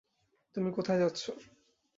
[0.55, 1.31] তুমি কোথায় যাচ্ছো?